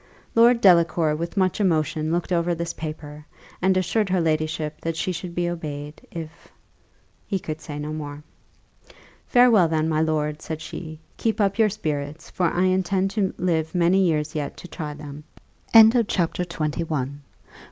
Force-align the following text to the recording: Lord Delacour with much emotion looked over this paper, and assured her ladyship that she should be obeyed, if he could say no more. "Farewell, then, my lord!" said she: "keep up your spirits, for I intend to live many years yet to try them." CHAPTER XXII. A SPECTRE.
Lord 0.33 0.61
Delacour 0.61 1.15
with 1.15 1.37
much 1.37 1.61
emotion 1.61 2.11
looked 2.11 2.31
over 2.31 2.55
this 2.55 2.73
paper, 2.73 3.23
and 3.61 3.77
assured 3.77 4.09
her 4.09 4.19
ladyship 4.19 4.81
that 4.81 4.95
she 4.95 5.11
should 5.11 5.35
be 5.35 5.47
obeyed, 5.47 6.01
if 6.09 6.47
he 7.27 7.37
could 7.37 7.61
say 7.61 7.77
no 7.77 7.93
more. 7.93 8.23
"Farewell, 9.27 9.67
then, 9.67 9.87
my 9.87 10.01
lord!" 10.01 10.41
said 10.41 10.59
she: 10.59 10.99
"keep 11.17 11.39
up 11.39 11.59
your 11.59 11.69
spirits, 11.69 12.31
for 12.31 12.47
I 12.47 12.63
intend 12.63 13.11
to 13.11 13.31
live 13.37 13.75
many 13.75 14.03
years 14.03 14.33
yet 14.33 14.57
to 14.57 14.67
try 14.67 14.95
them." 14.95 15.23
CHAPTER 15.71 16.41
XXII. 16.41 16.81
A 16.81 16.85
SPECTRE. 16.85 17.07